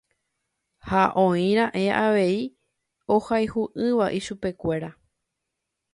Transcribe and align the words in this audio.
Ha 0.91 1.01
oira'e 1.23 1.83
avei 2.05 2.39
ohayhu'ỹva 3.17 4.07
ichupekuéra. 4.21 4.91